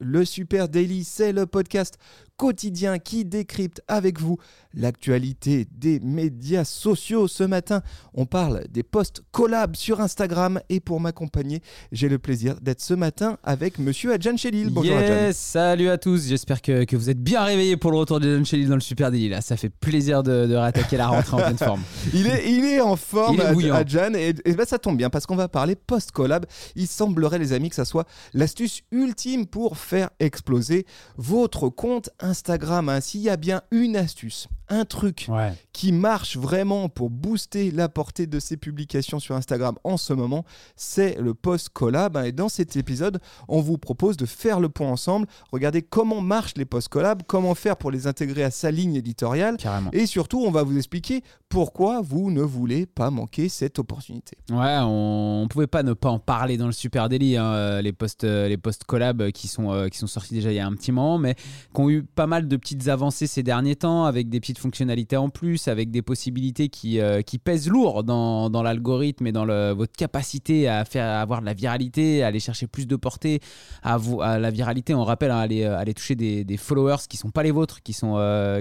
[0.00, 1.98] Le Super Daily, c'est le podcast
[2.38, 4.38] quotidien qui décrypte avec vous
[4.72, 7.28] l'actualité des médias sociaux.
[7.28, 7.82] Ce matin,
[8.14, 11.60] on parle des posts collabs sur Instagram et pour m'accompagner,
[11.92, 14.70] j'ai le plaisir d'être ce matin avec monsieur Adjan Chelil.
[14.70, 18.20] Bonjour yes, Salut à tous, j'espère que, que, vous êtes bien réveillés pour le retour
[18.20, 19.28] d'Adjan Chelil dans le Super Daily.
[19.28, 21.82] Là, ça fait plaisir de, de rattaquer la rentrée en pleine forme.
[22.14, 25.36] Il est, il est en forme, Adjan, et, et ben, ça tombe bien parce qu'on
[25.36, 26.46] va parler post collab.
[26.74, 30.86] Il semblerait, les amis, que ça soit l'astuce ultime pour faire exploser
[31.16, 32.88] votre compte Instagram.
[32.88, 33.00] Hein.
[33.00, 35.28] S'il y a bien une astuce, un truc
[35.72, 40.44] qui marche vraiment pour booster la portée de ces publications sur Instagram en ce moment,
[40.76, 42.16] c'est le post collab.
[42.16, 42.24] Hein.
[42.24, 46.56] Et dans cet épisode, on vous propose de faire le point ensemble, regarder comment marchent
[46.56, 49.56] les post collab, comment faire pour les intégrer à sa ligne éditoriale.
[49.92, 54.36] Et surtout, on va vous expliquer pourquoi vous ne voulez pas manquer cette opportunité.
[54.50, 57.36] Ouais, on, ne pouvait pas ne pas en parler dans le super délit.
[57.36, 57.82] Hein.
[57.82, 60.66] les posts les post collab qui sont euh, qui sont sortis déjà il y a
[60.66, 64.04] un petit moment, mais qui ont eu pas mal de petites avancées ces derniers temps
[64.04, 68.50] avec des petites fonctionnalités en plus, avec des possibilités qui, euh, qui pèsent lourd dans,
[68.50, 72.66] dans l'algorithme et dans votre capacité à faire avoir de la viralité, à aller chercher
[72.66, 73.40] plus de portée,
[73.82, 74.94] à, vous, à la viralité.
[74.94, 77.92] On rappelle, hein, aller, euh, aller toucher des, followers qui sont pas les vôtres, qui,
[77.92, 78.16] sont,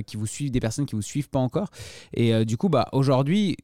[0.05, 1.69] qui vous suivent, des personnes qui vous suivent pas encore.
[2.13, 3.57] Et du coup, bah, aujourd'hui,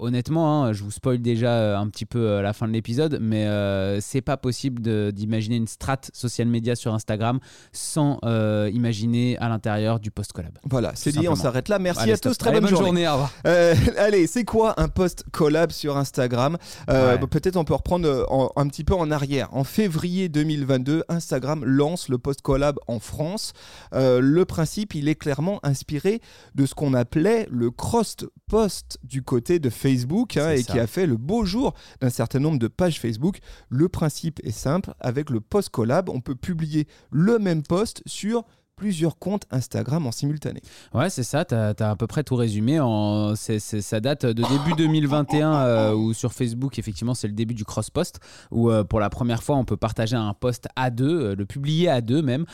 [0.00, 3.18] honnêtement, hein, je vous spoil déjà euh, un petit peu euh, la fin de l'épisode,
[3.20, 7.38] mais euh, c'est pas possible d'imaginer une strat social media sur Instagram
[7.72, 8.18] sans
[8.72, 10.58] imaginer à l'intérieur du post collab.
[10.64, 11.78] Voilà, c'est dit, on s'arrête là.
[11.78, 13.06] Merci à tous, très bonne, journée.
[13.98, 16.56] allez, c'est quoi un post collab sur Instagram?
[16.86, 19.48] Peut-être on peut reprendre un petit peu en arrière.
[19.52, 23.52] En février 2022, Instagram lance le post collab en France.
[23.92, 26.20] le principe, il est clairement inspiré
[26.54, 28.16] de ce qu'on appelait le cross
[28.48, 32.10] post du côté de Facebook Facebook hein, et qui a fait le beau jour d'un
[32.10, 33.38] certain nombre de pages Facebook.
[33.68, 38.44] Le principe est simple, avec le post collab, on peut publier le même post sur
[38.80, 40.62] plusieurs comptes Instagram en simultané.
[40.94, 42.78] Ouais, c'est ça, tu as, à peu près tout résumé.
[43.36, 48.20] Ça date de début 2021 euh, où sur Facebook, effectivement, c'est le début du cross-post
[48.50, 51.44] où euh, pour la première fois, on peut partager un post à deux, euh, le
[51.44, 52.46] publier à deux même,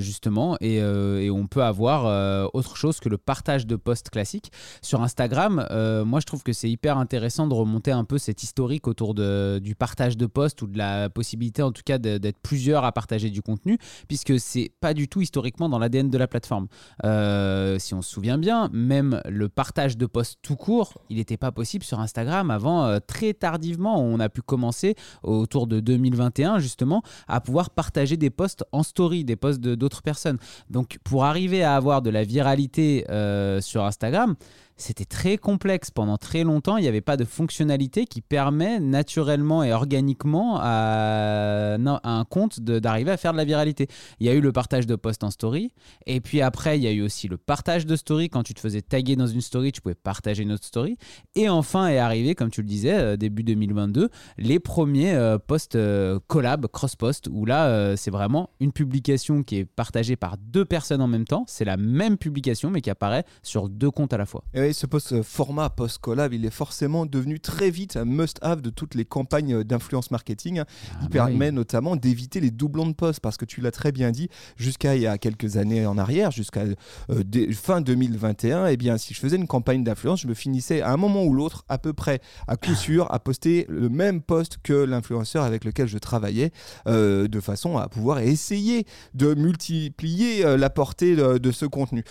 [0.00, 0.80] justement, et,
[1.28, 4.52] on peut avoir autre chose que le partage de posts classique.
[4.80, 5.66] Sur Instagram,
[6.06, 9.74] moi, je trouve que c'est hyper intéressant de remonter un peu cette historique autour du
[9.74, 13.42] partage de posts ou de la possibilité, en tout cas, d'être plusieurs à partager du
[13.42, 16.68] contenu, puisque c'est pas du tout historiquement dans l'ADN de la plateforme.
[17.04, 21.36] Euh, si on se souvient bien, même le partage de posts tout court, il n'était
[21.36, 24.00] pas possible sur Instagram avant euh, très tardivement.
[24.00, 29.24] On a pu commencer autour de 2021 justement à pouvoir partager des posts en story,
[29.24, 30.38] des posts d'autres personnes.
[30.70, 34.34] Donc pour arriver à avoir de la viralité euh, sur Instagram,
[34.76, 36.76] c'était très complexe pendant très longtemps.
[36.76, 43.10] Il n'y avait pas de fonctionnalité qui permet naturellement et organiquement à, un compte d'arriver
[43.10, 43.88] à faire de la viralité.
[44.20, 45.72] Il y a eu le partage de posts en story.
[46.06, 48.28] Et puis après, il y a eu aussi le partage de story.
[48.28, 50.98] Quand tu te faisais taguer dans une story, tu pouvais partager une autre story.
[51.34, 55.76] Et enfin est arrivé, comme tu le disais, euh, début 2022, les premiers euh, posts
[55.76, 61.00] euh, collab, cross-post, où là, c'est vraiment une publication qui est partagée par deux personnes
[61.00, 61.44] en même temps.
[61.48, 65.22] C'est la même publication, mais qui apparaît sur deux comptes à la fois ce post
[65.22, 69.62] format post collab, il est forcément devenu très vite un must-have de toutes les campagnes
[69.62, 70.60] d'influence marketing.
[70.60, 73.92] Ah il bah permet notamment d'éviter les doublons de posts parce que tu l'as très
[73.92, 76.64] bien dit, jusqu'à il y a quelques années en arrière, jusqu'à
[77.10, 80.92] euh, fin 2021, eh bien si je faisais une campagne d'influence, je me finissais à
[80.92, 84.58] un moment ou l'autre à peu près à coup sûr à poster le même post
[84.62, 86.50] que l'influenceur avec lequel je travaillais,
[86.88, 92.04] euh, de façon à pouvoir essayer de multiplier euh, la portée de, ce contenu.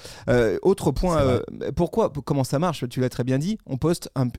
[0.61, 1.41] autre point,
[1.75, 4.29] pourquoi, comment ça marche, tu l'as très bien dit, on poste un,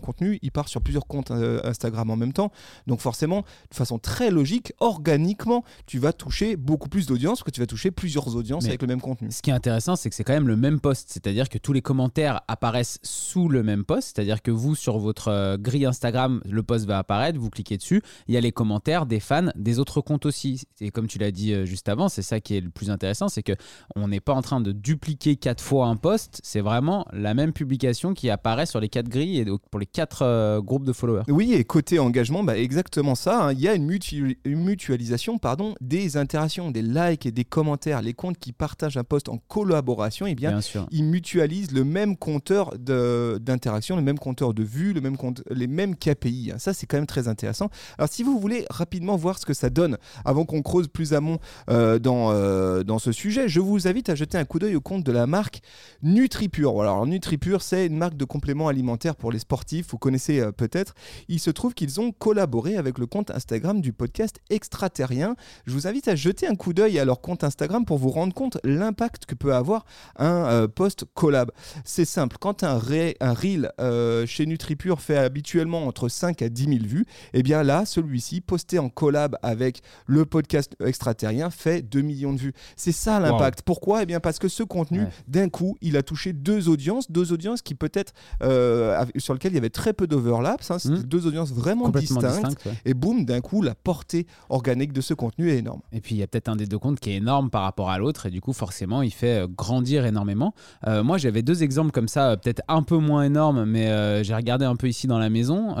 [0.00, 2.50] contenu, il part sur plusieurs comptes euh, Instagram en même temps.
[2.86, 7.60] Donc forcément, de façon très logique, organiquement, tu vas toucher beaucoup plus d'audience que tu
[7.60, 9.30] vas toucher plusieurs audiences avec le même contenu.
[9.30, 11.72] Ce qui est intéressant, c'est que c'est quand même le même post, c'est-à-dire que tous
[11.72, 16.40] les commentaires apparaissent sous le même post, c'est-à-dire que vous, sur votre euh, grille Instagram,
[16.48, 19.78] le post va apparaître, vous cliquez dessus, il y a les commentaires des fans des
[19.78, 20.62] autres comptes aussi.
[20.80, 23.28] Et comme tu l'as dit euh, juste avant, c'est ça qui est le plus intéressant,
[23.28, 23.52] c'est que
[23.94, 27.52] on n'est pas en train de dupliquer quatre fois un post, c'est vraiment la même
[27.52, 30.92] publication qui apparaît sur les quatre grilles et donc pour les quatre euh, groupes de
[30.92, 31.22] followers.
[31.28, 33.46] Oui, et côté engagement, bah, exactement ça.
[33.46, 33.52] hein.
[33.52, 38.02] Il y a une, mutu- une mutualisation pardon, des interactions, des likes et des commentaires.
[38.02, 40.86] Les comptes qui partagent un post en collaboration, eh bien, Bien sûr.
[40.90, 45.66] ils mutualisent le même compteur d'interaction, le même compteur de vues, le même compte, les
[45.66, 46.52] mêmes KPI.
[46.52, 46.58] hein.
[46.58, 47.70] Ça, c'est quand même très intéressant.
[47.98, 51.38] Alors, si vous voulez rapidement voir ce que ça donne, avant qu'on creuse plus amont
[51.70, 54.80] euh, dans, euh, dans ce sujet, je vous invite à jeter un coup d'œil au
[54.80, 55.60] compte de la marque
[56.02, 56.80] NutriPure.
[56.80, 59.86] Alors, NutriPure, c'est une marque de compléments alimentaires pour les sportifs.
[59.90, 60.94] Vous connaissez euh, peut-être.
[61.28, 65.36] Il se trouve qu'ils ont collaboré avec le compte Instagram du podcast Extraterrien.
[65.66, 68.34] Je vous invite à jeter un coup d'œil à leur compte Instagram pour vous rendre
[68.34, 69.84] compte l'impact que peut avoir
[70.16, 71.50] un euh, post collab.
[71.84, 76.48] C'est simple, quand un, ré- un reel euh, chez NutriPure fait habituellement entre 5 à
[76.48, 81.82] 10 000 vues, et bien là, celui-ci, posté en collab avec le podcast extraterrien, fait
[81.82, 82.52] 2 millions de vues.
[82.76, 83.62] C'est ça l'impact.
[83.62, 84.02] Pourquoi?
[84.02, 85.08] Eh bien parce que ce contenu, Ouais.
[85.28, 88.12] d'un coup, il a touché deux audiences, deux audiences qui peut-être
[88.42, 90.70] euh, sur lesquelles il y avait très peu d'overlaps.
[90.70, 90.78] hein.
[90.78, 91.02] C'était Mhm.
[91.04, 92.64] deux audiences vraiment distinctes.
[92.66, 92.72] ouais.
[92.84, 95.80] Et boum, d'un coup, la portée organique de ce contenu est énorme.
[95.92, 97.90] Et puis il y a peut-être un des deux comptes qui est énorme par rapport
[97.90, 100.54] à l'autre et du coup forcément il fait euh, grandir énormément.
[100.86, 104.34] Euh, moi j'avais deux exemples comme ça, peut-être un peu moins énormes, mais euh, j'ai
[104.34, 105.74] regardé un peu ici dans la maison.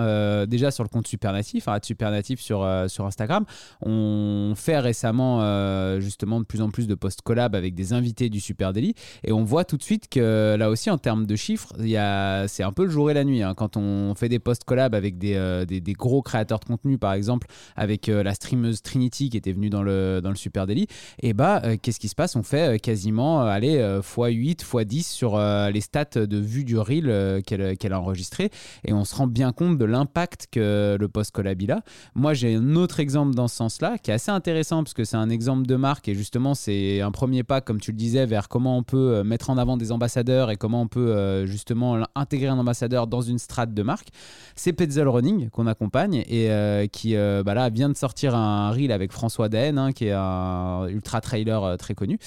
[0.46, 3.44] Déjà sur le compte Supernatif, arrête Supernatif sur, sur Instagram,
[3.82, 5.40] on fait récemment
[6.00, 9.32] justement de plus en plus de posts collab avec des invités du Super Daily et
[9.32, 11.74] on voit tout de suite que là aussi en termes de chiffres,
[12.48, 13.42] c'est un peu le jour et la nuit.
[13.42, 13.52] hein.
[13.54, 17.12] Quand on fait des posts collab avec des, euh, des, gros créateurs de contenu par
[17.12, 20.86] exemple, avec euh, la streameuse Trinity qui était venue dans le, dans le Super Daily,
[21.20, 22.34] et bah euh, qu'est-ce qui se passe?
[22.34, 27.92] On fait quasiment allez, euh, x8, x10 sur les stats de vue du reel qu'elle
[27.92, 28.50] a enregistré
[28.84, 31.82] et on se rend bien compte de l'impact que le post collab il a.
[32.14, 35.18] Moi j'ai un autre exemple dans ce sens-là qui est assez intéressant parce que c'est
[35.18, 38.48] un exemple de marque et justement c'est un premier pas comme tu le disais vers
[38.48, 42.48] comment on peut mettre en avant des ambassadeurs et comment on peut euh, justement intégrer
[42.48, 44.08] un ambassadeur dans une strate de marque.
[44.54, 48.70] C'est Petzl Running qu'on accompagne et euh, qui euh, bah là, vient de sortir un
[48.70, 52.18] reel avec François Daen, hein, qui est un ultra trailer très connu.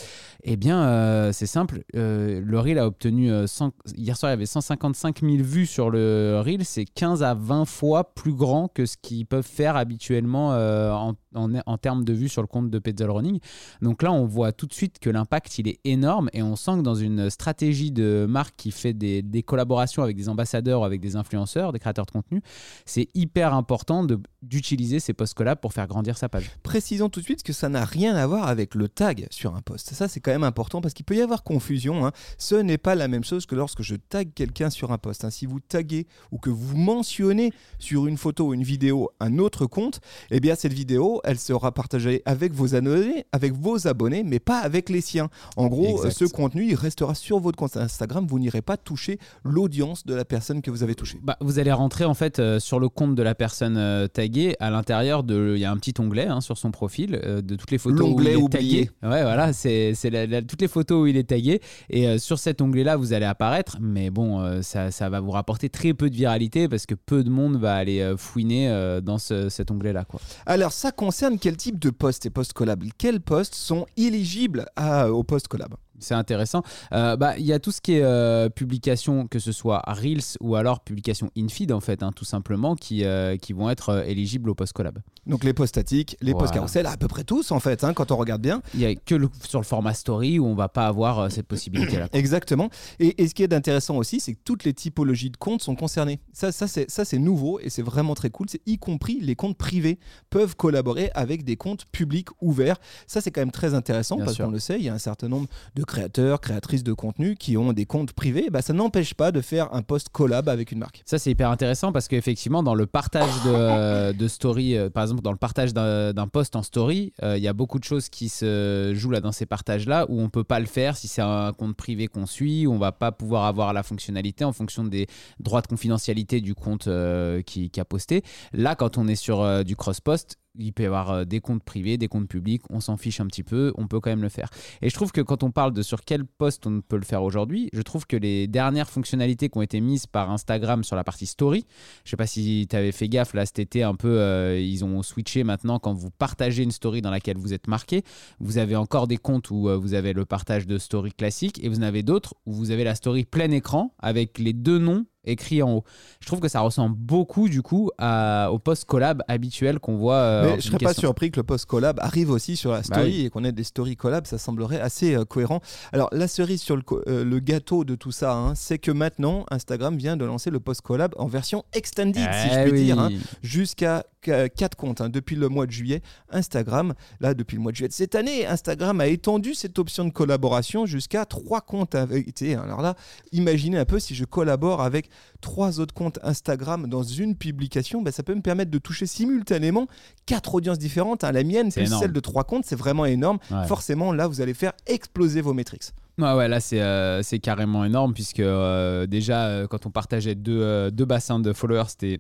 [0.43, 1.83] Eh bien, c'est simple.
[1.93, 6.41] le reel a obtenu 100 hier soir, il y avait 155 000 vues sur le
[6.43, 6.65] reel.
[6.65, 11.77] C'est 15 à 20 fois plus grand que ce qu'ils peuvent faire habituellement en, en,
[11.77, 13.39] termes de vues sur le compte de Petzl Running.
[13.81, 16.77] Donc là, on voit tout de suite que l'impact il est énorme et on sent
[16.77, 21.15] que dans une stratégie de marque qui fait des, collaborations avec des ambassadeurs, avec des
[21.15, 22.41] influenceurs, des créateurs de contenu,
[22.85, 24.05] c'est hyper important
[24.41, 26.51] d'utiliser ces posts collab pour faire grandir sa page.
[26.63, 29.61] Précisons tout de suite que ça n'a rien à voir avec le tag sur un
[29.61, 29.93] post.
[29.93, 32.05] Ça, c'est quand même important parce qu'il peut y avoir confusion.
[32.05, 32.11] hein.
[32.37, 35.23] Ce n'est pas la même chose que lorsque je tag quelqu'un sur un post.
[35.23, 35.29] hein.
[35.29, 39.65] Si vous taguez ou que vous mentionnez sur une photo ou une vidéo un autre
[39.65, 40.01] compte,
[40.31, 44.59] eh bien cette vidéo, elle sera partagée avec vos abonnés, avec vos abonnés, mais pas
[44.59, 45.29] avec les siens.
[45.57, 46.11] En gros, Exact.
[46.11, 48.25] ce contenu, il restera sur votre compte Instagram.
[48.27, 51.19] Vous n'irez pas toucher l'audience de la personne que vous avez touchée.
[51.23, 54.55] Bah, vous allez rentrer en fait euh, sur le compte de la personne euh, taguée.
[54.59, 57.55] À l'intérieur, de, il y a un petit onglet hein, sur son profil euh, de
[57.55, 58.85] toutes les photos où L'onglet il est oublié.
[58.85, 59.13] tagué.
[59.15, 61.61] Ouais, voilà, c'est c'est la- la- toutes les photos où il est tagué.
[61.89, 63.77] Et euh, sur cet onglet-là, vous allez apparaître.
[63.81, 67.23] Mais bon, euh, ça, ça va vous rapporter très peu de viralité parce que peu
[67.23, 70.05] de monde va aller euh, fouiner euh, dans ce- cet onglet-là.
[70.05, 70.19] quoi.
[70.45, 72.83] Alors, ça concerne quel type de posts et posts collab?
[72.99, 75.73] Quels posts sont éligibles à, au post collab?
[75.99, 76.63] C'est intéressant.
[76.93, 80.37] Euh, bah, Il y a tout ce qui est euh, publication, que ce soit Reels
[80.41, 84.03] ou alors publication in-feed, en fait, hein, tout simplement, qui, euh, qui vont être euh,
[84.03, 84.99] éligibles au post-collab.
[85.25, 86.53] Donc les posts statiques, les posts Voilà.
[86.53, 88.61] carousel, à peu près tous en fait, hein, quand on regarde bien.
[88.73, 91.45] Il n'y a que le- sur le format story où on va pas avoir cette
[91.47, 92.07] possibilité-là.
[92.13, 92.69] Exactement.
[92.99, 95.75] Et, et ce qui est intéressant aussi, c'est que toutes les typologies de comptes sont
[95.75, 96.19] concernées.
[96.33, 98.47] Ça, ça c'est nouveau et c'est vraiment très cool.
[98.65, 99.99] Y compris les comptes privés
[100.29, 102.77] peuvent collaborer avec des comptes publics ouverts.
[103.07, 104.97] Ça, c'est quand même très intéressant Bien parce qu'on le sait, il y a un
[104.99, 108.49] certain nombre de créateurs, créatrices de contenu qui ont des comptes privés.
[108.51, 111.01] Bah, ça n'empêche pas de faire un post collab avec une marque.
[111.05, 115.31] Ça, c'est hyper intéressant parce qu'effectivement, dans le partage de, story, euh, par exemple, dans
[115.31, 118.93] le partage d'un post en story, euh, il y a beaucoup de choses qui se
[118.95, 121.75] jouent là dans ces partages-là où on peut pas le faire si c'est un compte
[121.75, 125.07] privé qu'on suit, où on va pas pouvoir avoir la fonctionnalité en fonction des
[125.39, 128.23] droits de confidentialité du compte euh, qui, a posté.
[128.53, 131.97] Là, quand on est sur du cross-post, il peut y avoir euh, des comptes privés,
[131.97, 134.49] des comptes publics, on s'en fiche un petit peu, on peut quand même le faire.
[134.81, 137.23] Et je trouve que quand on parle de sur quel poste on peut le faire
[137.23, 141.03] aujourd'hui, je trouve que les dernières fonctionnalités qui ont été mises par Instagram sur la
[141.03, 141.65] partie story,
[142.03, 144.83] je sais pas si tu avais fait gaffe là cet été un peu, euh, ils
[144.83, 148.03] ont switché maintenant quand vous partagez une story dans laquelle vous êtes marqué,
[148.39, 151.69] vous avez encore des comptes où euh, vous avez le partage de story classique et
[151.69, 155.05] vous en avez d'autres où vous avez la story plein écran avec les deux noms
[155.25, 155.83] écrit en haut.
[156.21, 160.15] Je trouve que ça ressemble beaucoup du coup à, au post collab habituel qu'on voit.
[160.15, 162.83] Euh, Mais je serais pas surpris que le post collab arrive aussi sur la bah
[162.83, 165.61] story et qu'on ait des story collab, ça semblerait assez euh, cohérent.
[165.91, 169.45] Alors la cerise sur le, euh, le gâteau de tout ça, hein, c'est que maintenant
[169.51, 172.99] Instagram vient de lancer le post collab en version extended, si je Eh puis dire,
[172.99, 173.09] hein,
[173.41, 176.01] jusqu'à 4 comptes hein, depuis le mois de juillet.
[176.29, 180.05] Instagram, là depuis le mois de juillet de cette année, Instagram a étendu cette option
[180.05, 182.55] de collaboration jusqu'à 3 comptes invités.
[182.55, 182.95] Alors là,
[183.31, 185.08] imaginez un peu si je collabore avec
[185.41, 189.87] trois autres comptes Instagram dans une publication, ben, ça peut me permettre de toucher simultanément
[190.25, 191.23] quatre audiences différentes.
[191.23, 191.31] hein.
[191.31, 193.39] La mienne C'est celle de trois comptes, c'est vraiment énorme.
[193.51, 193.65] Ouais.
[193.67, 195.91] Forcément, là, vous allez faire exploser vos métriques.
[196.17, 200.35] Ouais, ouais, là c'est euh, c'est carrément énorme puisque euh, déjà euh, quand on partageait
[200.35, 202.19] deux, deux bassins de followers, c'était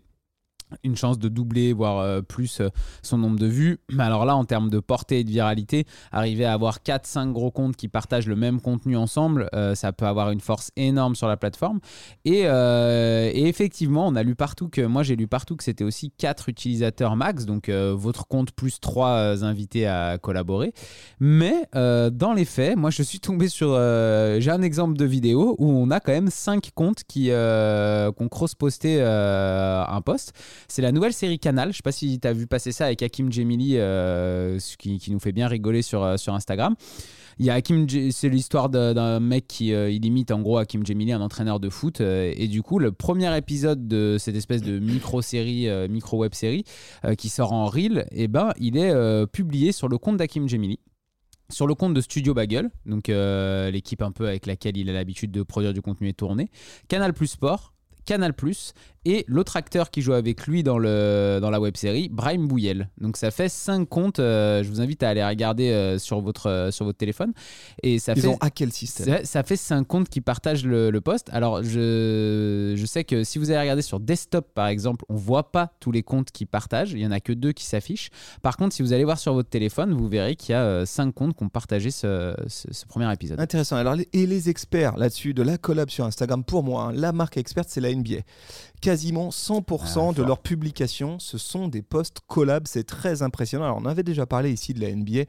[0.83, 2.69] une chance de doubler, voire euh, plus euh,
[3.01, 3.79] son nombre de vues.
[3.91, 7.51] Mais alors là, en termes de portée et de viralité, arriver à avoir 4-5 gros
[7.51, 11.27] comptes qui partagent le même contenu ensemble, euh, ça peut avoir une force énorme sur
[11.27, 11.79] la plateforme.
[12.25, 12.43] Et,
[13.49, 17.15] effectivement, on a lu partout que, moi j'ai lu partout que c'était aussi 4 utilisateurs
[17.15, 20.73] max, donc votre compte plus 3 invités à collaborer.
[21.19, 23.69] Mais dans les faits, moi je suis tombé sur.
[23.69, 27.31] J'ai un exemple de vidéo où on a quand même 5 comptes qui,
[28.29, 30.33] cross-posté euh, un post.
[30.67, 31.71] C'est la nouvelle série Canal.
[31.71, 35.19] Je sais pas si tu as vu passer ça avec Hakim Djemili, euh, qui, nous
[35.19, 36.75] fait bien rigoler sur, euh, Instagram.
[37.37, 37.59] Il y a
[38.11, 41.69] c'est l'histoire d'un mec qui euh, il imite en gros Hakim Djemili, un entraîneur de
[41.69, 42.01] foot.
[42.01, 46.65] euh, et du coup, le premier épisode de cette espèce de micro-série, micro-web-série
[47.17, 48.93] qui sort en reel, et ben, il est
[49.27, 50.79] publié sur le compte d'Hakim Djemili
[51.51, 55.31] sur le compte de Studio Bagel, donc l'équipe un peu avec laquelle il a l'habitude
[55.31, 56.51] de produire du contenu et tourner,
[56.89, 57.73] Canal Plus Sport,
[58.09, 58.73] Canal Plus
[59.05, 62.89] et l'autre acteur qui joue avec lui dans, le, dans la web série, Brahim Bouyel.
[62.99, 64.19] Donc ça fait 5 comptes.
[64.19, 67.31] euh, je vous invite à aller regarder euh, sur, votre, euh, sur votre téléphone.
[67.83, 69.05] Et ça Ils fait, ont hacké le système.
[69.19, 71.29] ça, ça fait 5 comptes qui partagent le, le post.
[71.31, 75.51] Alors, je, je sais que si vous allez regarder sur desktop, par exemple, on voit
[75.51, 76.91] pas tous les comptes qui partagent.
[76.91, 78.09] Il y en a que deux qui s'affichent.
[78.41, 81.13] Par contre, si vous allez voir sur votre téléphone, vous verrez qu'il y a 5
[81.13, 83.39] comptes qui ont partagé ce, ce- ce premier épisode.
[83.39, 83.77] Intéressant.
[83.77, 87.37] Alors, et les experts là-dessus de la collab sur Instagram, pour moi, hein, la marque
[87.37, 88.23] experte, c'est la NBA.
[88.81, 92.63] Quasiment 100% Ah, de leurs publications, ce sont des posts collab.
[92.65, 93.65] C'est très impressionnant.
[93.65, 95.23] Alors, on avait déjà parlé ici de la NBA.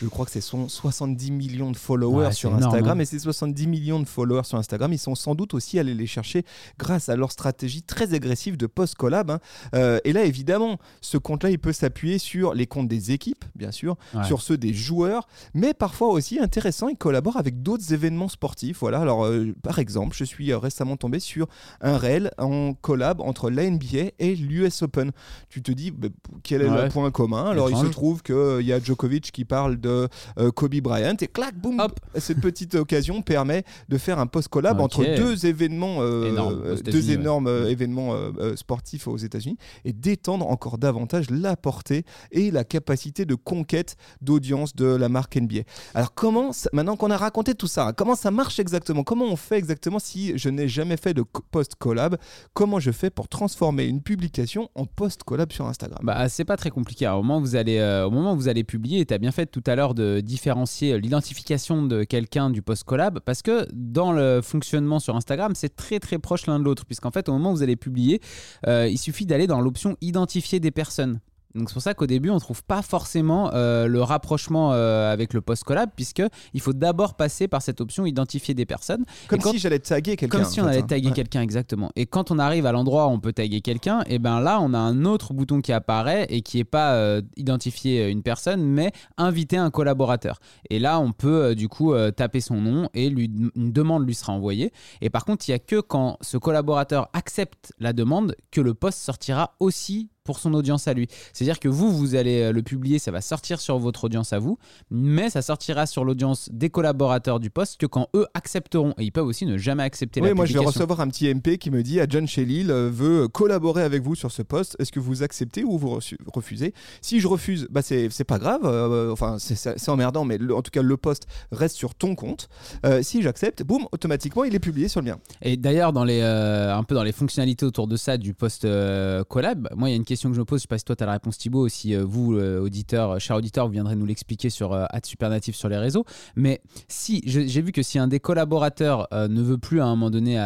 [0.00, 2.98] Je crois que c'est son 70 millions de followers Ouais, sur énorme, Instagram.
[2.98, 3.02] hein.
[3.02, 6.06] Et ces 70 millions de followers sur Instagram, ils sont sans doute aussi allés les
[6.06, 6.44] chercher
[6.78, 9.30] grâce à leur stratégie très agressive de post collab.
[9.32, 9.40] hein.
[9.74, 13.72] Euh, et là, évidemment, ce compte-là, il peut s'appuyer sur les comptes des équipes, bien
[13.72, 14.22] sûr, Ouais.
[14.24, 18.78] sur ceux des joueurs, mais parfois aussi intéressant, il collabore avec d'autres événements sportifs.
[18.80, 21.48] Voilà, alors euh, par exemple, je suis euh, récemment tombé sur
[21.80, 25.12] un réel en collab entre la NBA et l'US Open.
[25.48, 26.08] Tu te dis bah,
[26.42, 26.84] quel est Ouais.
[26.84, 27.44] le point commun?
[27.50, 30.08] Alors il se trouve qu'il y a Djokovic qui parle de
[30.38, 31.98] euh, Kobe Bryant et clac, boum, Hop.
[32.18, 34.84] cette petite occasion permet de faire un post collab Ok.
[34.84, 36.34] entre deux événements, euh,
[36.64, 37.68] euh, deux énormes euh, Mm.
[37.68, 43.24] événements euh, euh, sportifs aux États-Unis et d'étendre encore davantage la portée et la capacité
[43.24, 45.60] de conquête d'audience de la marque NBA.
[45.94, 49.02] Alors comment, ça- maintenant qu'on a raconté tout ça, comment ça marche exactement?
[49.04, 52.16] Comment on fait exactement si je n'ai jamais fait de co- post collab
[52.54, 56.56] Comment je fais pour transformer une publication en post collab sur Instagram Bah, c'est pas
[56.56, 57.08] très compliqué.
[57.08, 59.32] Au moment où vous allez, euh, au moment où vous allez publier, tu as bien
[59.32, 63.66] fait tout à l'heure de différencier euh, l'identification de quelqu'un du post collab parce que
[63.72, 66.84] dans le fonctionnement sur Instagram, c'est très très proche l'un de l'autre.
[66.84, 68.20] Puisqu'en fait, au moment où vous allez publier,
[68.66, 71.20] euh, il suffit d'aller dans l'option identifier des personnes.
[71.54, 75.34] Donc c'est pour ça qu'au début on trouve pas forcément euh, le rapprochement euh, avec
[75.34, 76.22] le post collab puisque
[76.54, 79.04] il faut d'abord passer par cette option identifier des personnes.
[79.28, 80.38] Comme quand- si j'allais taguer quelqu'un.
[80.38, 80.86] Comme si on fait, allait hein.
[80.86, 81.90] taguer quelqu'un exactement.
[81.96, 84.72] Et quand on arrive à l'endroit où on peut taguer quelqu'un, et ben là on
[84.74, 88.92] a un autre bouton qui apparaît et qui est pas euh, identifier une personne, mais
[89.18, 90.38] inviter un collaborateur.
[90.70, 94.32] Et là on peut du coup taper son nom et lui, une demande lui sera
[94.32, 94.72] envoyée.
[95.00, 98.74] Et par contre il y a que quand ce collaborateur accepte la demande que le
[98.74, 101.08] post sortira aussi pour son audience à lui.
[101.32, 104.38] C'est-à-dire que vous, vous allez euh, le publier, ça va sortir sur votre audience à
[104.38, 104.58] vous,
[104.90, 108.94] mais ça sortira sur l'audience des collaborateurs du post que quand eux accepteront.
[108.98, 111.32] Et ils peuvent aussi ne jamais accepter Oui, la moi je vais recevoir un petit
[111.34, 114.76] MP qui me dit John Shelley euh, veut collaborer avec vous sur ce poste.
[114.78, 115.98] Est-ce que vous acceptez ou vous
[116.32, 116.72] refusez?
[117.00, 118.60] Si je refuse, bah c'est pas grave.
[118.64, 122.48] euh, enfin, c'est- emmerdant, mais le- en tout cas le poste reste sur ton compte.
[122.86, 125.18] Euh, si j'accepte, boum, automatiquement il est publié sur le mien.
[125.42, 128.64] Et d'ailleurs, dans les, euh, un peu dans les fonctionnalités autour de ça, du post
[128.64, 130.60] euh, collab, moi, il y a une question que je me pose.
[130.60, 132.60] Je sais pas si toi, tu as la réponse, Thibaut, ou si euh, vous, euh,
[132.60, 136.04] auditeur, euh, cher auditeur, vous viendrez nous l'expliquer sur @supernatif sur les réseaux.
[136.36, 140.10] Mais si, j'ai vu que si un des collaborateurs ne veut plus à un moment
[140.10, 140.36] donné,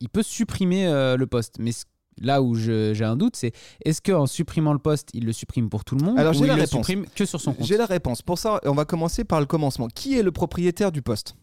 [0.00, 1.56] il peut supprimer le post.
[1.58, 1.84] Mais ce-
[2.20, 3.52] Là où j'ai un doute, c'est
[3.84, 6.46] est-ce qu'en supprimant le post, il le supprime pour tout le monde Alors, j'ai il
[6.48, 6.84] la le réponse.
[6.84, 8.22] supprime que sur son compte J'ai la réponse.
[8.22, 9.86] Pour ça, on va commencer par le commencement.
[9.86, 11.36] Qui est le propriétaire du poste?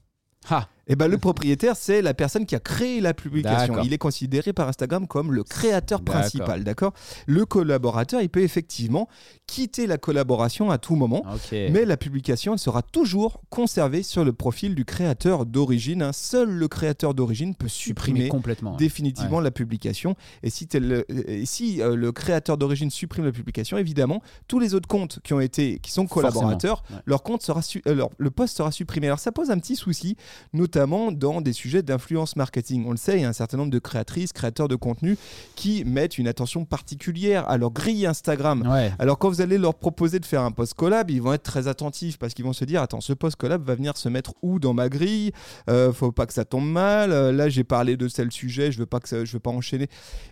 [0.50, 3.82] Ah, Eh ben, le propriétaire, c'est la personne qui a créé la publication.
[3.84, 6.94] Il est considéré par Instagram comme le créateur principal, d'accord?
[7.26, 9.08] Le collaborateur, il peut effectivement
[9.48, 14.34] quitter la collaboration à tout moment, mais la publication elle sera toujours conservée sur le
[14.34, 16.10] profil du créateur d'origine.
[16.14, 20.16] Seul le créateur d'origine peut supprimer, complètement, définitivement la publication.
[20.44, 20.68] Et si,
[21.46, 25.40] si euh, le créateur d'origine supprime la publication, évidemment, tous les autres comptes qui ont
[25.40, 29.08] été, qui sont collaborateurs, leur compte sera, euh, le poste sera supprimé.
[29.08, 30.16] Alors ça pose un petit souci,
[30.54, 32.86] notamment dans des sujets d'influence marketing.
[32.88, 35.18] On le sait, il y a un certain nombre de créatrices, créateurs de contenu
[35.56, 38.68] qui mettent une attention particulière à leur grille Instagram.
[39.00, 41.68] Alors quand vous allez leur proposer de faire un post collab, ils vont être très
[41.68, 44.60] attentifs parce qu'ils vont se dire attends, ce post collab va venir se mettre où
[44.60, 45.32] dans ma grille?
[45.70, 47.12] Euh, Faut pas que ça tombe mal.
[47.12, 49.88] Euh, là, j'ai parlé de tel sujet, je veux pas que je veux pas enchaîner.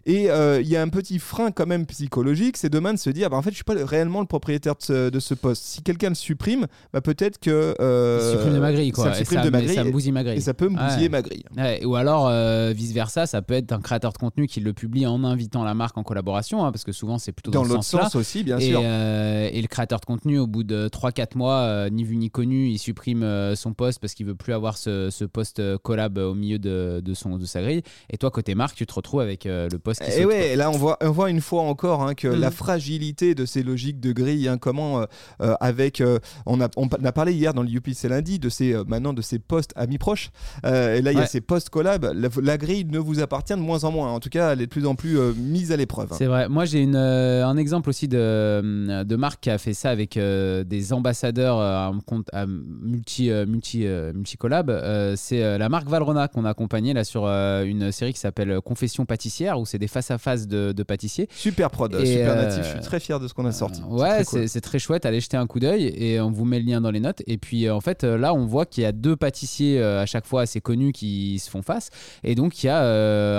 [0.05, 3.09] Et euh, il y a un petit frein quand même psychologique, c'est demain de se
[3.09, 5.63] dire bah, en fait, je suis pas réellement le propriétaire de ce, post.
[5.63, 9.13] Si quelqu'un le supprime, bah, peut-être que ça supprime de ma grille quoi.
[9.13, 9.75] Ça de ma grille.
[9.75, 10.32] Ça me bousille ma grille.
[10.35, 11.43] Et ça peut me bousiller ma grille.
[11.85, 12.31] ou alors
[12.73, 15.73] vice versa, ça peut être un créateur de contenu qui le publie en invitant la
[15.73, 18.59] marque en collaboration, hein, parce que souvent c'est plutôt dans, dans l'autre sens aussi, bien
[18.59, 18.81] sûr.
[18.83, 22.29] Euh, et le créateur de contenu, au bout de 3-4 mois, euh, ni vu ni
[22.29, 26.17] connu, il supprime euh, son poste parce qu'il veut plus avoir ce, ce post collab
[26.17, 27.83] au milieu de, de, son, de sa grille.
[28.09, 30.77] Et toi, côté marque, tu te retrouves avec le poste qui Et ouais, là on
[30.77, 32.55] voit, on voit une fois encore hein, que la mhm.
[32.55, 35.05] fragilité de ces logiques de grille, hein, comment
[35.39, 36.01] avec,
[36.45, 39.21] on, a, on a parlé hier dans le UP c'est lundi de ces, maintenant de
[39.21, 40.22] ces postes amis proches.
[40.63, 42.11] Et là, il y a ces posts collab.
[42.41, 44.11] La, grille ne vous appartient de moins en moins.
[44.11, 46.09] En tout cas, elle est de plus en plus mise à l'épreuve.
[46.17, 46.49] C'est vrai.
[46.49, 50.93] Moi, j'ai un exemple aussi de, de marque qui a fait ça avec euh, des
[50.93, 51.91] ambassadeurs euh,
[52.31, 54.71] à, multi, euh, multi, multi collab.
[55.15, 59.59] c'est la marque Valrona qu'on a accompagné là sur une série qui s'appelle Confession pâtissière
[59.59, 61.27] où c'est des face à face de, pâtissiers.
[61.31, 62.63] Super prod, super natif.
[62.63, 63.81] Je suis très fier de ce qu'on a sorti.
[63.83, 65.05] ouais, c'est très, chouette.
[65.05, 67.21] Allez jeter un coup d'œil et on vous met le lien dans les notes.
[67.27, 70.41] Et puis en fait là, on voit qu'il y a deux pâtissiers à chaque fois
[70.41, 71.89] assez connus qui se font face.
[72.23, 72.83] Et donc il y a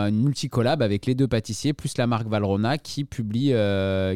[0.09, 3.53] une multi collab avec les deux pâtissiers plus la marque Valrona qui publie,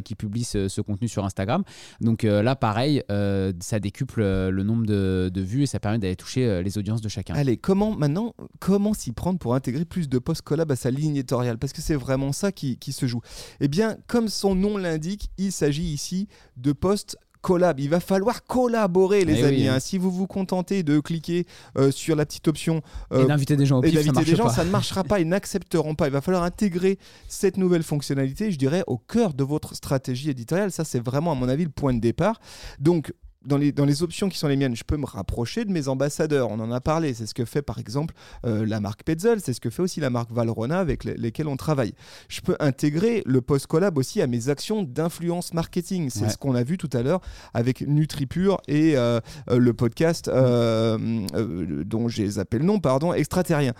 [0.05, 1.65] qui publie ce, contenu sur Instagram.
[2.01, 5.99] Donc euh, là, pareil, euh, ça décuple euh, le nombre de, vues et ça permet
[5.99, 7.35] d'aller toucher les audiences de chacun.
[7.35, 11.11] Allez, comment maintenant, comment s'y prendre pour intégrer plus de posts collab à sa ligne
[11.11, 11.59] éditoriale?
[11.59, 13.21] Parce que c'est vraiment ça qui, qui se joue.
[13.61, 17.81] Eh bien, comme son nom l'indique, il s'agit ici de posts collab.
[17.81, 19.69] Il va falloir collaborer, les eh amis.
[19.69, 19.81] Hein.
[19.81, 23.67] Si vous vous contentez de cliquer euh, sur la petite option euh, et d'inviter des
[23.67, 25.21] gens au pif, ça des gens, ça ne marchera pas.
[25.21, 26.07] Ils n'accepteront pas.
[26.07, 30.73] Il va falloir intégrer cette nouvelle fonctionnalité, je dirais, au cœur de votre stratégie éditoriale.
[30.73, 32.41] Ça, c'est vraiment, à mon avis, le point de départ.
[32.79, 33.13] Donc,
[33.45, 35.89] dans les, dans les options qui sont les miennes, je peux me rapprocher de mes
[35.89, 36.51] ambassadeurs.
[36.51, 37.15] On en a parlé.
[37.15, 39.41] C'est ce que fait par exemple euh, la marque Petzel.
[39.41, 41.95] C'est ce que fait aussi la marque Valrona avec lesquelles on travaille.
[42.29, 46.11] Je peux intégrer le post-collab aussi à mes actions d'influence marketing.
[46.11, 47.21] C'est ce qu'on a vu tout à l'heure
[47.55, 53.73] avec NutriPure et euh, euh, le podcast dont j'ai zappé le nom, pardon, extraterrien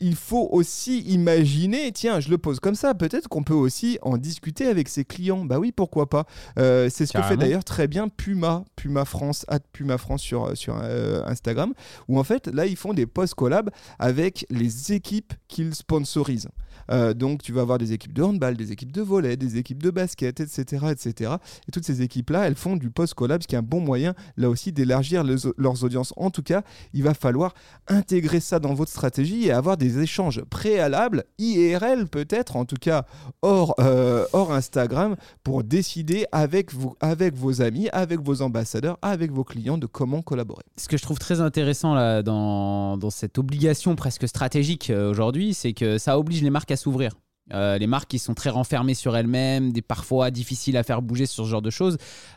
[0.00, 4.16] il faut aussi imaginer, tiens, je le pose comme ça, peut-être qu'on peut aussi en
[4.16, 5.44] discuter avec ses clients.
[5.44, 6.26] Bah oui, pourquoi pas.
[6.58, 10.56] Euh, c'est ce que fait d'ailleurs très bien Puma, Puma France, at Puma France sur,
[10.56, 11.72] sur euh, Instagram,
[12.08, 16.48] où en fait, là, ils font des posts collab avec les équipes qu'ils sponsorisent.
[16.90, 19.82] Euh, donc, tu vas avoir des équipes de handball, des équipes de volley, des équipes
[19.82, 20.86] de basket, etc.
[20.90, 21.32] etc.
[21.68, 24.14] Et toutes ces équipes-là, elles font du post collab, ce qui est un bon moyen,
[24.36, 26.12] là aussi, d'élargir leurs audiences.
[26.16, 27.54] En tout cas, il va falloir
[27.88, 33.06] intégrer ça dans votre stratégie et avoir des échanges préalables, IRL peut-être, en tout cas
[33.42, 39.32] hors, euh, hors Instagram, pour décider avec, vous, avec vos amis, avec vos ambassadeurs, avec
[39.32, 40.64] vos clients de comment collaborer.
[40.76, 45.54] Ce que je trouve très intéressant là, dans, dans cette obligation presque stratégique euh, aujourd'hui,
[45.54, 47.12] c'est que ça oblige les marques à s'ouvrir.
[47.52, 51.26] Euh, les marques qui sont très renfermées sur elles-mêmes, des parfois difficiles à faire bouger
[51.26, 51.96] sur ce genre de choses.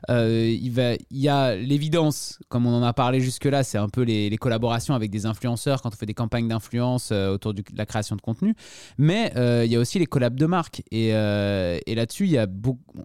[0.10, 0.72] Euh, il,
[1.12, 5.12] y a l'évidence, comme on en a parlé jusque-là, c'est un peu les, collaborations avec
[5.12, 8.56] des influenceurs quand on fait des campagnes d'influence euh, autour de la création de contenu.
[8.98, 10.84] Mais il y a aussi les collabs de marques.
[10.92, 12.38] Et, là-dessus,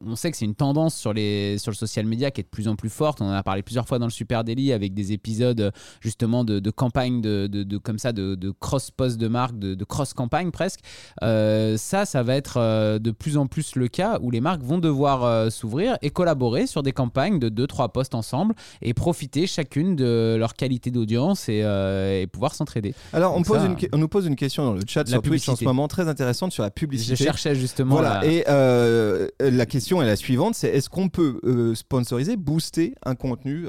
[0.04, 2.76] on sait que c'est une tendance sur, le social media qui est de plus en
[2.76, 3.20] plus forte.
[3.20, 6.70] On en a parlé plusieurs fois dans le Super Daily avec des épisodes justement de,
[6.70, 10.80] campagnes de, comme ça, de, cross-post de marques, de, cross-campagne presque.
[11.20, 14.78] ça, ça, va être euh, de plus en plus le cas où les marques vont
[14.78, 19.96] devoir euh, s'ouvrir et collaborer sur des campagnes de 2-3 postes ensemble et profiter chacune
[19.96, 22.94] de leur qualité d'audience et, euh, pouvoir s'entraider.
[23.12, 23.60] Alors, on, pose
[23.92, 26.52] on, nous pose une question dans le chat sur Twitch en ce moment très intéressante
[26.52, 27.16] sur la publicité.
[27.16, 27.96] Je cherchais justement.
[27.96, 31.40] Voilà, et la question est la suivante c'est est-ce qu'on peut
[31.74, 33.68] sponsoriser, booster un contenu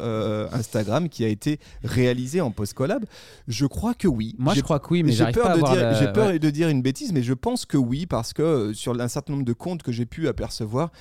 [0.51, 3.05] Instagram qui a été réalisé en post-collab?
[3.47, 4.35] Je crois que oui.
[4.37, 6.81] Moi, je crois que oui, mais j'ai peur, de, dire, j'ai peur de dire une
[6.81, 9.91] bêtise, mais je pense que oui parce que sur un certain nombre de comptes que
[9.91, 10.91] j'ai pu apercevoir,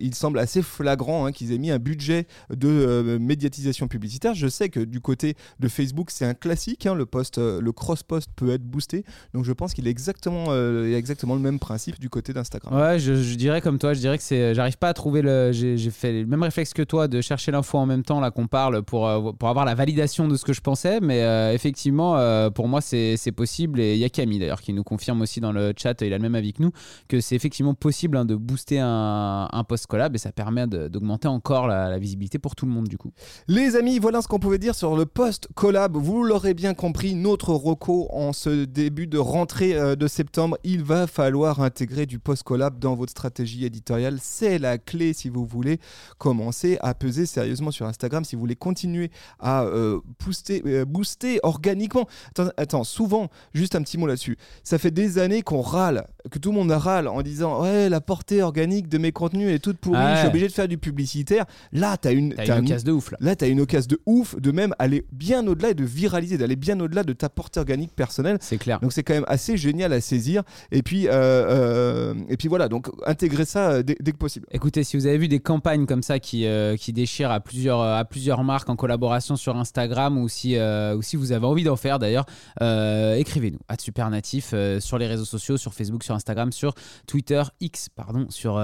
[0.00, 4.32] il semble assez flagrant hein, qu'ils aient mis un budget de médiatisation publicitaire.
[4.32, 6.86] Je sais que du côté de Facebook, c'est un classique.
[6.86, 9.04] Hein, le post, le cross-post peut être boosté.
[9.34, 12.74] Donc je pense qu'il est exactement, y a exactement le même principe du côté d'Instagram.
[12.74, 15.76] Ouais, je, dirais comme toi, je dirais que c'est, j'arrive pas à trouver le, j'ai,
[15.90, 18.82] fait le même réflexe que toi de chercher l'info en même temps là qu'on parle
[18.82, 21.20] pour, pour avoir la validation de ce que je pensais, mais
[21.52, 25.20] effectivement, pour moi c'est, c'est possible et il y a Camille d'ailleurs qui nous confirme
[25.20, 26.72] aussi dans le chat, il a le même avis que nous,
[27.08, 31.66] que c'est effectivement possible hein, de booster un, post collab et ça permet d'augmenter encore
[31.66, 33.12] la, visibilité pour tout le monde du coup.
[33.48, 35.96] Les amis, voilà ce qu'on pouvait dire sur le post collab.
[35.96, 40.82] Vous l'aurez bien compris, notre reco en ce début de rentrée euh, de septembre, il
[40.82, 44.18] va falloir intégrer du post collab dans votre stratégie éditoriale.
[44.20, 45.78] C'est la clé si vous voulez
[46.18, 51.40] commencer à peser sérieusement sur Instagram, si vous voulez continuer à euh, booster, euh, booster
[51.42, 52.08] organiquement.
[52.30, 54.36] Attends, attends, souvent, juste un petit mot là-dessus.
[54.64, 58.00] Ça fait des années qu'on râle, que tout le monde râle en disant Ouais, la
[58.02, 61.46] portée organique de mes contenus est toute pourrie, je suis obligé de faire du publicitaire.
[61.72, 63.14] Là, tu as une, as une occasion de ouf.
[63.20, 66.36] Là, tu as une occasion de ouf de même aller bien au-delà et de viraliser,
[66.36, 68.38] d'aller bien au-delà de ta portée organique personnelle.
[68.40, 68.80] C'est clair.
[68.80, 70.42] Donc, c'est quand même assez génial à saisir.
[70.70, 74.46] Et puis, euh, euh, et puis voilà, donc intégrer ça euh, dès, que possible.
[74.50, 76.46] Écoutez, si vous avez vu des campagnes comme ça qui,
[76.78, 81.16] qui déchirent à plusieurs, à plusieurs marques en collaboration sur Instagram ou si, ou si
[81.16, 82.26] vous avez envie d'en faire d'ailleurs,
[82.60, 86.74] écrivez-nous à Supernatif sur les réseaux sociaux, sur Facebook, sur Instagram, sur
[87.06, 88.60] Twitter, X, pardon, sur,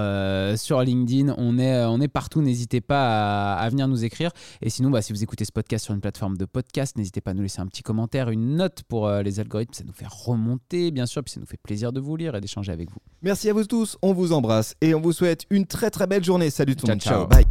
[0.57, 1.35] sur LinkedIn.
[1.37, 4.31] On est, on est partout, n'hésitez pas à, venir nous écrire.
[4.61, 7.31] Et sinon, bah, si vous écoutez ce podcast sur une plateforme de podcast, n'hésitez pas
[7.31, 10.91] à nous laisser un petit commentaire, une note pour les algorithmes, ça nous fait remonter,
[10.91, 12.99] bien sûr, puis ça nous fait plaisir de vous lire et d'échanger avec vous.
[13.21, 16.23] Merci à vous tous, on vous embrasse et on vous souhaite une très très belle
[16.23, 16.49] journée.
[16.49, 17.27] Salut tout le monde, ciao.
[17.27, 17.45] bye.